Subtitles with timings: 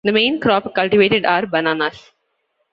[0.03, 2.09] The main crop cultivated are bananas.